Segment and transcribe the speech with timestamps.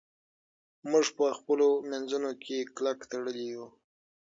[0.89, 3.65] موږ په خپلو منځونو کې کلک تړلي یو.